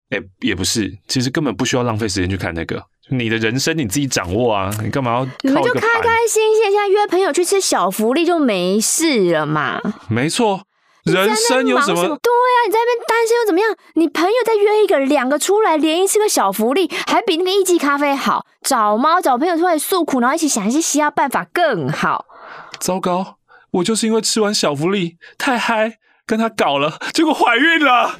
[0.09, 2.83] 哎，也不是，其实根本不需要浪费时间去看那个。
[3.17, 5.27] 你的人生你自己掌握啊，你干嘛要？
[5.41, 9.79] 你们就开开心心，现在约朋友去吃小福利就没事了嘛。
[10.09, 10.63] 没错。
[11.03, 12.01] 人生有什么？
[12.01, 13.75] 对啊，你在那边单身又怎么样？
[13.95, 18.45] 你朋友再约一个、两个出来，连一次个小福利，还比那个一级咖啡好。
[18.61, 22.25] 找猫找朋友出来诉苦，然后一起想一些其他办法更好。
[22.79, 23.35] 糟糕，
[23.71, 28.17] 我就是因为吃完小福利太嗨，跟他搞了，结果怀孕了。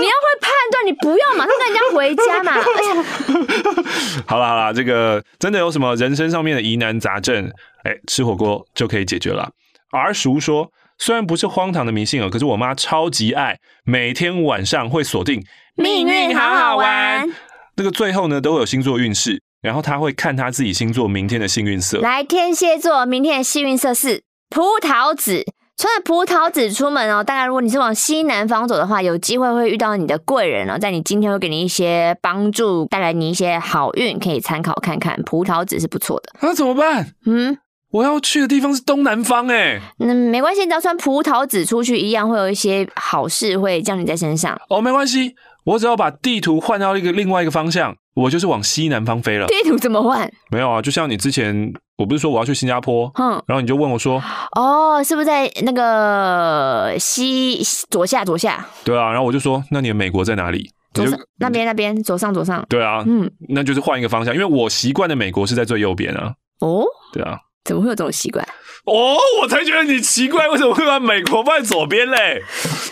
[0.00, 2.52] 你要会判断，你不要马上跟人家回家嘛。
[4.26, 7.46] 好了好了，这个真的有什么人生上面的疑难杂症，
[7.84, 9.50] 哎、欸，吃火锅就可以解决了。
[9.92, 15.44] 儿叔说，虽然不是荒唐的迷信哦，可是我妈超级爱，每天晚上会锁定
[15.76, 17.28] 命运好好玩。
[17.76, 21.98] 那个最后呢，都会有星座运势，然后她会看她自己星座明天的幸运色。
[21.98, 25.44] 来，天蝎座明天的幸运色是葡萄紫。
[25.80, 35.18] 穿着葡萄籽出门哦，大概如果你是往西南方走的话，有机会会遇到你的贵人哦，在你今天会给你一些帮助，带来你一些好运，可以参考看看。
[35.22, 37.14] 葡萄籽是不错的，那怎么办？
[37.24, 37.56] 嗯，
[37.92, 39.80] 我要去的地方是东南方哎。
[40.00, 44.60] 那、嗯、没关系，只要穿葡萄籽出去，一样会有一些好事会降临在身上。
[44.68, 49.46] 哦，没关系，我只要把地图换到一个另外一个方向，我就是往西南方飞了。
[49.46, 50.30] 地图怎么换？
[50.50, 51.72] 没有啊，就像你之前。
[52.00, 54.22] 我不是说我要去新加坡，嗯，然后你就问我说，
[54.56, 58.66] 哦，是不是在那个西左下左下？
[58.82, 60.70] 对啊，然后我就说，那你的美国在哪里？
[60.94, 62.64] 左上那边那边左上左上。
[62.70, 66.32] 对啊，嗯，那就是换一个方向，因为我习惯的美国是在最右边啊。
[66.60, 68.42] 哦，对啊，怎么会有这种习惯？
[68.86, 72.42] 哦，我才觉得你奇怪，为什么会把美国放在左边嘞？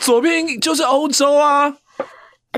[0.02, 1.76] 左边就是欧洲啊，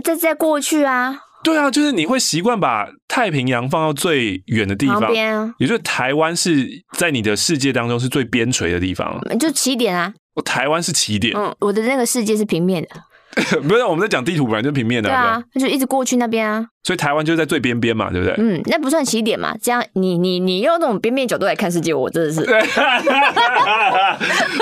[0.03, 1.20] 在在过去啊。
[1.42, 10.12] 对啊，就是你会习惯把太平洋放到最远的地方，旁边啊，也就是台湾是在你的世界当中是最边陲的地方，就起点啊。
[10.35, 12.88] 我台湾是起点，嗯，我的那个世界是平面的。
[13.62, 15.09] 不是，我们在讲地图，本来就是平面的。
[15.09, 16.66] 对啊，那就一直过去那边啊。
[16.83, 18.35] 所以台湾就是在最边边嘛，对不对？
[18.38, 19.55] 嗯，那不算起点嘛。
[19.62, 22.40] 这样你你你用那种边边角度来看世界，我真的是。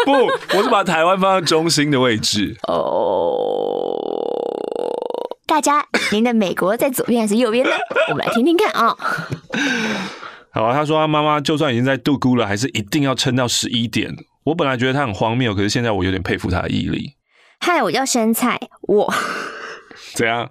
[0.04, 0.12] 不，
[0.56, 2.56] 我是把台湾放在中心的位置。
[2.68, 3.67] 哦。
[5.48, 7.70] 大家，您的美国在左边还是右边呢？
[8.10, 8.98] 我们来听听看啊、哦。
[10.52, 14.14] 好啊，他说他妈妈就算已经在度孤了，还是一定要撑到十一点。
[14.44, 17.14] 我本来觉得他很荒谬，可是现在我有点佩服他的毅力。
[17.60, 19.14] 嗨，我叫生菜，我
[20.14, 20.50] 怎样？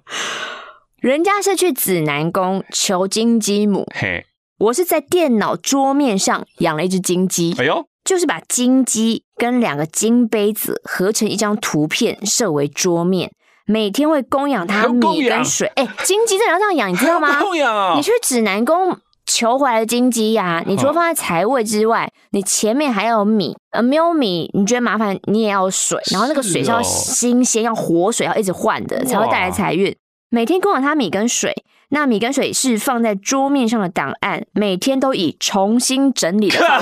[1.00, 4.26] 人家是去指南宫求金鸡母，嘿，
[4.58, 7.54] 我是在电脑桌面上养了一只金鸡。
[7.56, 13.30] 哎呦，就是把金鸡跟两个金杯子合成一张图片，设为桌面。
[13.70, 17.38] 每天会供养它米跟水，哎、欸，金鸡真的要这样养，你知道吗？
[17.38, 17.92] 供养啊！
[17.94, 29.94] 你去指南宫求回来的金鸡呀，你除了放在财位之外，你前面还要有米，呃，没有米，你觉得麻烦，你也要有水，然后那个水是要新鲜，要活水，要一直换的，才会带来财运。
[30.30, 31.54] 每天供养它米跟水。
[31.90, 36.80] 那米跟水是放在桌面上的档案，每天都以重新整理的方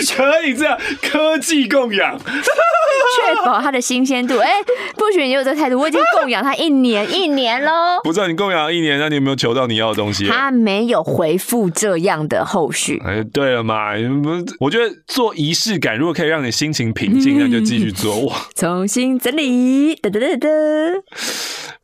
[0.00, 4.38] 式， 可以这样科技供养， 确保它的新鲜度。
[4.38, 4.62] 哎、欸，
[4.96, 8.00] 不许你有这态度，我已经供养它一年一年喽。
[8.02, 10.26] 不知道你供养一年，那你有没有求到你要的东西？
[10.28, 13.02] 他没有回复这样的后续。
[13.04, 13.92] 哎，对了嘛，
[14.60, 18.18] 我觉得做仪式感，如果可以让你心情平静，那就继续做。
[18.26, 20.48] 哇，重新整理，哒哒哒哒。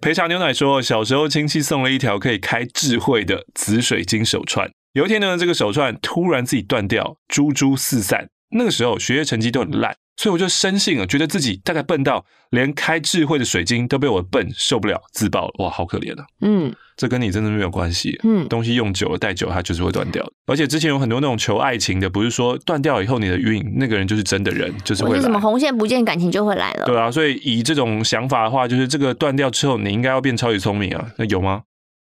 [0.00, 4.70] 陪茶牛奶说，小时候亲戚送送了一条可以开智慧的紫水晶手串。
[4.92, 8.28] 有一天呢，这个手串突然自己断掉，珠珠四散。
[8.50, 15.54] 那个时候学业成绩都很烂，所以我就深信了，觉得自己大概笨到连开智慧的水晶都被我笨受不了，自爆了。
[15.58, 16.24] 哇，好可怜啊！
[16.40, 16.74] 嗯。
[16.96, 20.24] 这跟你真的没有关系，嗯，东西用久了、戴久了，它就是会断掉。
[20.46, 25.20] 而且之前有很多那种求爱情的，不是说断掉以后你的运，那个人就是真的人，就是会来。
[25.20, 26.86] 什么红线不见，感情就会来了。
[26.86, 31.04] 对啊，所以以这种想法的话，就是这个断掉之后，你应该要变超级聪明啊。
[31.18, 31.62] 那有吗？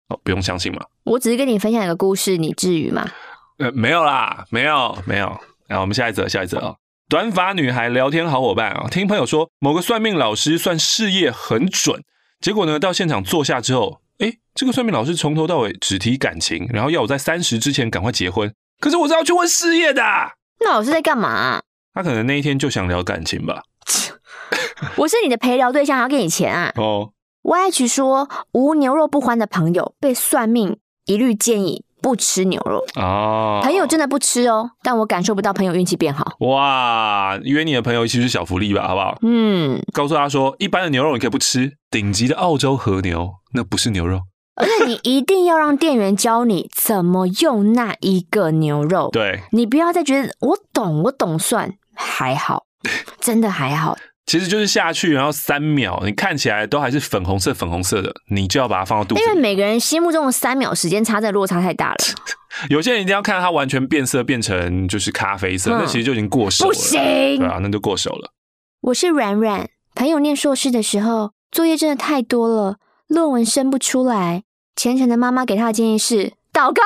[0.08, 0.80] 哦，不用相信嘛。
[1.04, 3.08] 我只是跟你分享一个故事，你至于吗？
[3.58, 5.26] 呃，没有啦，没有，没有。
[5.68, 6.74] 然后我们下一则，下一则啊。
[7.10, 12.04] 短发女孩聊天好伙伴啊，听朋友说某个算命老师算事业很准，
[12.40, 14.00] 结果呢，到现场坐下之后。
[14.18, 18.54] 哎，这个算命老师从头到尾只提感情，然后要我在三十之前赶快结婚。
[18.78, 20.02] 可是我是要去问事业的。
[20.60, 21.60] 那老师在干嘛？
[21.92, 23.64] 他可能那一天就想聊感情吧。
[24.94, 26.72] 我是你的陪聊对象，要给你钱啊。
[26.76, 27.10] 哦。
[27.42, 33.60] YH 说无牛肉不欢的朋友被算命一律建议不吃牛肉哦。
[33.62, 36.32] 朋友真的不吃哦，但我感受不到朋友运气变好。
[36.40, 39.18] 哇，约你的朋友一起去小福利吧，好不好？
[39.22, 39.80] 嗯。
[39.92, 43.30] 告诉他说，一般的牛肉你可以不吃，顶级的澳洲和牛。
[43.52, 44.20] 那不是牛肉，
[44.54, 49.08] 而且你一定要让店员教你怎么用那一个牛肉。
[49.10, 52.64] 对，你不要再觉得我懂，我懂算还好，
[53.20, 53.96] 真的还好。
[54.30, 59.26] 其实就是下去，然后三秒，你看起来都还是粉红色、粉红色的，你就要把它放到肚子里。
[59.26, 61.96] 因为每个人心目中的三秒时间差，在落差太大了。
[62.70, 66.68] 有些人一定要看它完全变色，变成就是咖啡色，那、嗯、其实就已经过手了。
[66.68, 68.30] 不行，对啊，那就过手了。
[68.82, 72.76] 我是软软，朋友念硕士的时候，作业真的太多了。
[73.08, 74.44] 论文生不出来，
[74.76, 76.82] 虔诚的妈妈给他的建议是祷告，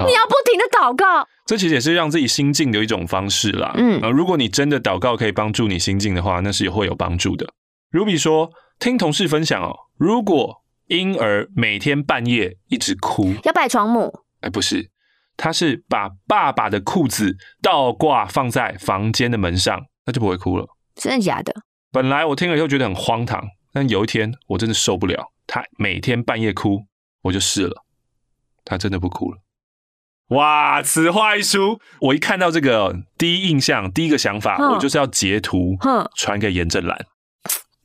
[0.00, 1.26] 你要不停的祷告。
[1.46, 3.72] 这其实也是让自己心境的一种方式啦。
[3.76, 7.46] 嗯，如果你真的祷告可以帮助你心境的话，那是也会有帮助的。
[7.90, 14.20] 如比说，听同事分享哦，如果婴儿每天半夜一直哭，要拜床母？
[14.40, 14.90] 哎，不是，
[15.36, 20.66] 他是把爸爸的裤子倒挂放在房间的门上，那就不会哭了。
[20.94, 21.54] 真的假的？
[21.90, 26.86] 本来我听了以后觉得很荒唐，但有一天我真的受不了，他每天半夜哭，
[27.22, 27.84] 我就试了，
[28.64, 29.38] 他真的不哭了。
[30.32, 35.76] 哇，此话一出，我一看到这个，第一印象、第一个想法，我就是要截图，
[36.16, 37.06] 传给严正兰。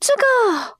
[0.00, 0.76] 这个，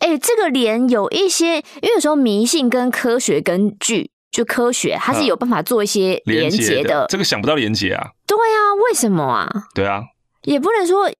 [0.00, 7.06] 哎、欸，这个连有一些，因为有时候迷信跟科学根据，就科学它是有办法做一些连接的。
[7.08, 8.10] 这个想不到连接啊？
[8.26, 9.48] 对啊，为什么啊？
[9.74, 10.02] 对啊，
[10.42, 11.10] 也不能说。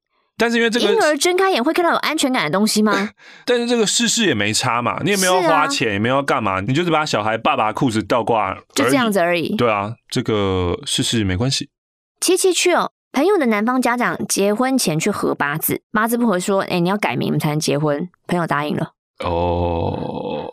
[0.40, 3.11] 但是因为这个婴儿睁开眼会看到有安全感的东西吗？
[3.44, 9.55] 但是这个事事也没差嘛，你也没有花钱，也没有要干嘛，你就是把小孩爸爸裤子倒挂，就这样子而已。
[9.57, 11.68] 对啊，这个事事没关系。
[12.20, 18.09] 七七去哦，朋友的男方家长结婚前去合八字，八字不合说，哎，你要改名才能结婚。
[18.26, 18.92] 朋友答应了。
[19.24, 20.50] 哦，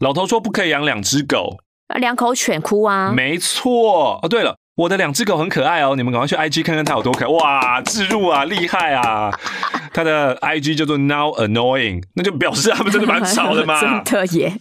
[0.00, 1.58] 老头说不可以养两只狗，
[2.00, 3.12] 两口犬哭啊。
[3.14, 4.18] 没错。
[4.22, 4.56] 哦，对了。
[4.74, 7.30] 我的两只狗很可爱哦，你们赶快去 IG 看看它有多可爱！
[7.30, 9.30] 哇，置入啊，厉害啊！
[9.92, 13.78] 它的 IG 叫做 Now Annoying，那就表示它们真的蛮吵的嘛。
[14.02, 14.56] 真的耶。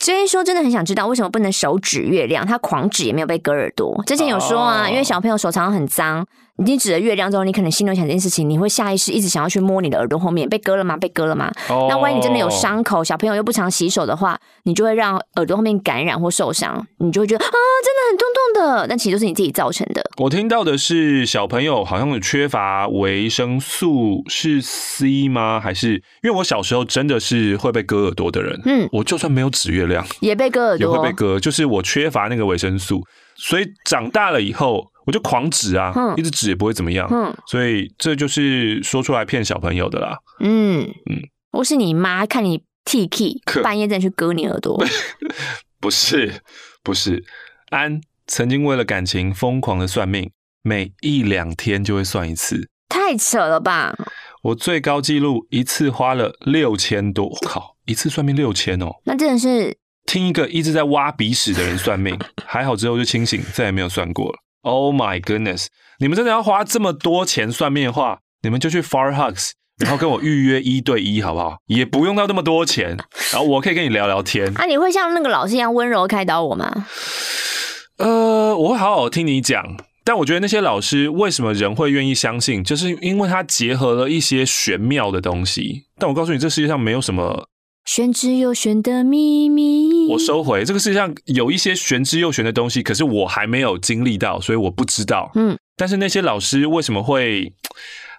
[0.00, 4.02] 所以说真的很想知道为什么不能手指月亮，他狂指也没有被割耳朵。
[4.04, 6.26] 之前有说啊，因为小朋友手常常很脏。
[6.56, 10.96] 你指着月亮之后，你可能心里想这件事情，你会下意识一直想要去摸你的耳朵后面，被割了吗？
[10.96, 11.88] 被割了吗？Oh.
[11.88, 20.00] 那万一你真的有伤口，小朋友又不常洗手的话，你就会让耳朵后面感染或受伤，你就会觉得啊，真的很痛痛的，但其实都是你自己造成的。
[20.18, 25.58] 我听到的是小朋友好像有缺乏维生素，是 C 吗？
[25.58, 28.60] 还是因为我小时候真的是会被割耳朵的人？
[28.64, 33.02] 嗯，我就算没有指月亮，也被割耳朵，也会被割，就是我缺乏那个维生素，
[33.34, 34.86] 所以长大了以后。
[35.06, 40.16] 我就狂指啊，嗯、一直指也不会怎么样，嗯、所以这就是说出来骗小朋友的啦。
[40.40, 44.82] 嗯嗯，我是你妈看你 T K 半夜再去割你耳朵？
[45.80, 46.40] 不是
[46.82, 47.24] 不是，
[47.70, 50.30] 安曾经为了感情疯狂的算命，
[50.62, 53.94] 每一两天就会算一次，太扯了吧！
[54.44, 64.38] 我最高纪录一次花了六千多，我靠，一次算命六千哦，那真的是听一个一直在挖鼻屎的人算命，还好之后就清醒，再也没有算过了。
[64.64, 65.66] Oh my goodness！
[65.98, 71.58] 你们真的要花这么多钱算命的话，你们就去 Far Hugs，然后跟我预约一对一，好不好？
[71.66, 72.96] 也不用到那么多钱，
[73.30, 74.50] 然后我可以跟你聊聊天。
[74.58, 76.86] 啊，你会像那个老师一样温柔开导我吗？
[77.98, 79.76] 呃，我会好好听你讲。
[80.06, 85.86] 但我觉得那些老师为什么人会愿意相信，就是因为他结合了一些玄妙的东西。
[85.98, 87.48] 但我告诉你，这世界上没有什么。
[87.84, 90.64] 玄之又玄的秘密，我收回。
[90.64, 95.30] 这个世界上有一些玄之又玄的东西，可是我还没有经历到，所以我不知道。
[95.34, 97.52] 嗯，但是那些老师为什么会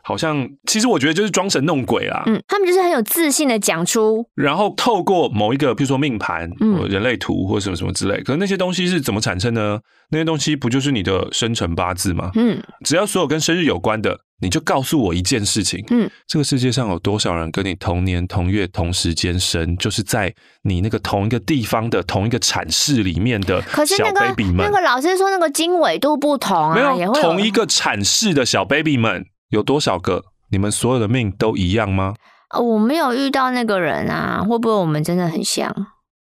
[0.03, 0.47] 好像？
[0.67, 2.23] 其实我觉得就是装神弄鬼啦。
[2.27, 8.21] 嗯，他们就是很有自信的讲出，然后透过某一个，比如说命盘、嗯、人类图或什么什么之类。
[8.21, 9.79] 可是那些东西是怎么产生呢？
[10.11, 12.29] 那些东西不就是你的生辰八字吗？
[12.35, 14.19] 嗯，只要所有跟生日有关的。
[14.41, 24.57] 你就告诉我一件事情，嗯，这个世界上有多少人跟你同年同月同时间生，就是在你那个同一个地方的同一个产室里面的小 baby 们。
[24.57, 30.23] 那个老师说那个经纬度不同啊，没有同一个产室的小 baby 们有多少个？
[30.51, 32.13] 你们所有的命都一样吗？
[32.59, 35.73] 我没有遇到那个人啊，会不会我们真的很像？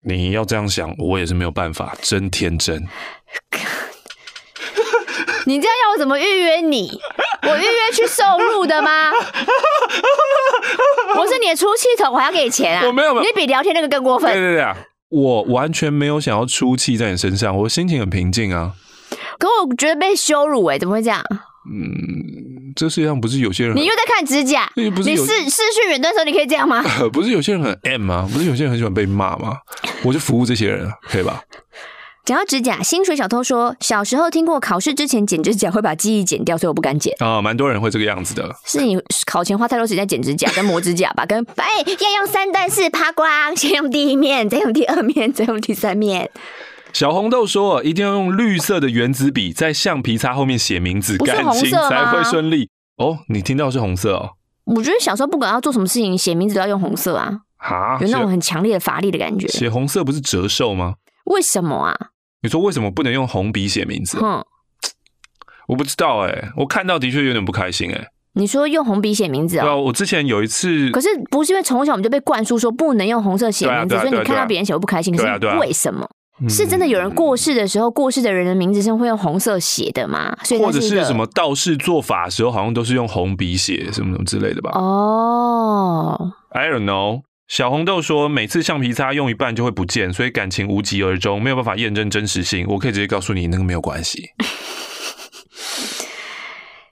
[0.07, 2.87] 你要这样想，我也是没有办法，真天真。
[5.47, 6.99] 你这样要我怎么预约你？
[7.47, 9.11] 我预约去受辱的吗？
[11.17, 12.87] 我是你的出气筒，我还要给你钱啊！
[12.87, 14.31] 我没有，你比聊天那个更过分。
[14.33, 14.65] 对对对，
[15.09, 18.73] 我完全没有想要出气在你身上，我心情很平静啊。
[19.39, 21.23] 可我觉得被羞辱哎、欸，怎么会这样？
[21.71, 24.69] 嗯，这世界上不是有些人，你又在看指甲？
[24.75, 26.83] 你视视讯远端的时候，你可以这样吗？
[27.11, 28.29] 不是有些人很 M 吗？
[28.31, 29.57] 不是有些人很喜欢被骂吗？
[30.03, 31.41] 我就服务这些人，可以吧？
[32.25, 37.13] 讲到指甲，薪水小偷说，小时候听过考试之前剪指甲会把记忆剪掉，所以我不敢剪。
[37.19, 38.49] 啊、哦，蛮多人会这个样子的。
[38.65, 41.23] 是你考前花太多时间剪指甲跟磨指甲吧？
[41.29, 46.31] 跟哎，要用三段式趴光，先用第一面，再用第二面，再用第三面。
[46.93, 52.71] 小红豆说，一定要用绿色的原子笔在橡皮擦后面写名字，感情才会顺利。
[52.97, 54.31] 哦，你听到是红色哦？
[54.63, 59.47] 我觉得小时候不管要做什么事情，写名字都要用红色啊，哈，有那种很强烈的乏力的感觉。
[59.47, 60.95] 写红色不是折寿吗？
[61.25, 61.95] 为什么啊？
[62.45, 64.19] 你说为什么不能用红笔写名字？
[64.19, 64.45] 哼，
[65.67, 68.07] 我不知道哎、欸，我看到的确有点不开心哎、欸。
[68.33, 69.65] 你说用红笔写名字啊、喔？
[69.65, 75.17] 对啊，我之前有一次，可是不是因为从小我们就被灌输说不能用红色写名字，所以你看到别人写会不开心？
[75.17, 76.07] 可是为什么？
[76.47, 80.37] 是真的有人过世的时候，过世的人的名字是会用红色写的吗？
[80.43, 84.69] 所以或者是什么道士做法的时候，好像都是用红笔写什么什么之类的吧？
[84.75, 87.21] 哦、oh.，I don't know。
[87.47, 92.65] 小红豆说，每次橡皮擦用一半就会不见，所以感情无疾而终，没有办法验证真实性。
[92.67, 94.31] 我可以直接告诉你，那个没有关系。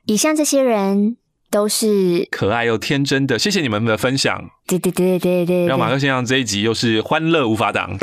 [0.05, 1.17] 以上这些人
[1.49, 4.49] 都是可爱又天真的，谢谢你们的分享。
[4.67, 7.97] 对对对对对，让马克先生这一集又是欢乐无法挡。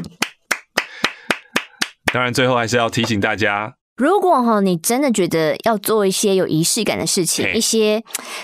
[2.12, 8.02] 当然，最后还是要提醒大家，如果哈你真的觉得要做一些有仪式感的事情，一些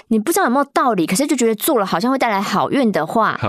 [0.08, 3.40] 你不知道有没有道理，可是就觉得做了好像会带来好运的话，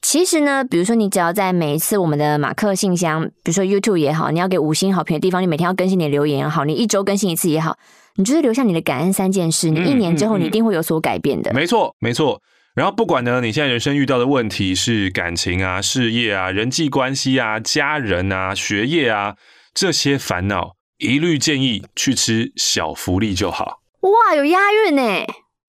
[0.00, 7.76] 其实呢，比如说你只要在每一次我们的马克信箱，比如说 YouTube 也好，你要给五星好评的地方，你每天要更新你的留言也好，你一周更新一次也好，
[8.14, 11.50] 你就是留下你的感恩三件事，你一年之后你一定会有所改变的。
[11.50, 12.40] 嗯嗯嗯、没错，没错。
[12.76, 19.34] 然后不管呢，你现在人生遇到的问题是感情啊、事业啊、人际关系啊、家人啊、学业啊。
[19.74, 23.80] 这些烦恼一律建议去吃小福利就好。
[24.00, 25.02] 哇，有押韵呢！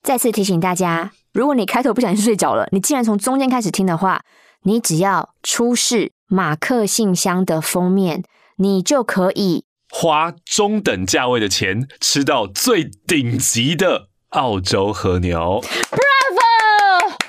[0.03, 4.21] 再次提醒大家，如果你开头不小心睡着了，你既然从中间开始听的话，
[4.63, 8.23] 你只要出示马克信箱的封面，
[8.57, 15.61] 你就可以花中等价位的钱吃到最顶级的澳洲和牛。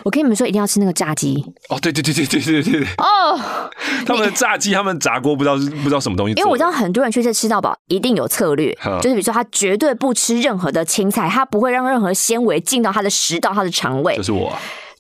[0.09, 1.36] 我跟你们说，一定要吃那个炸鸡
[1.68, 1.78] 哦！
[1.82, 3.38] 对对对对对对对对哦！
[4.06, 6.32] 他们的炸鸡，他们炸锅不知道是不知道什么东西。
[6.32, 14.16] 因为我知道很多人去这吃到饱，一定有策略，就是比如说他绝对不吃任何的青菜，他不会让任何纤维进到他的食道、他的肠胃。
[14.16, 14.50] 就是我。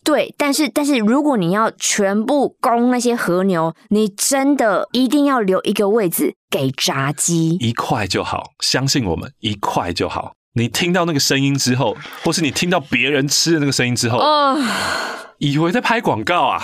[0.04, 10.32] 对，但是但是如果你要全部供那些和牛，你真的一定要留一个位置给炸鸡，一块就好，相信我们，一块就好。
[10.58, 14.58] 你听到那个声音之后，或是你听到别人吃的那个声音之后，哦，
[15.38, 16.60] 以为在拍广告啊！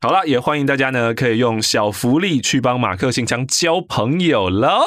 [0.00, 4.84] 好了，也欢迎大家呢，可以用小福利去帮马克信箱交朋友了。